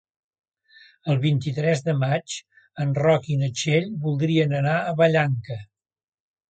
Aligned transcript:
El 1.13 1.19
vint-i-tres 1.25 1.83
de 1.89 1.95
maig 2.05 2.39
en 2.85 2.97
Roc 3.03 3.31
i 3.35 3.39
na 3.45 3.53
Txell 3.61 3.89
voldrien 4.09 4.61
anar 4.63 4.77
a 4.93 4.99
Vallanca. 5.03 5.65